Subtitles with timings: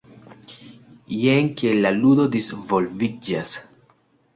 [1.25, 3.59] Jen kiel la ludo disvolviĝas.